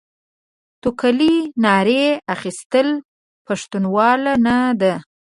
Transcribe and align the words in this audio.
توکلې 0.81 1.35
ناړې 1.63 2.03
اخيستل؛ 2.33 2.87
پښتنواله 3.47 4.33
نه 4.45 4.57
ده. 4.81 4.93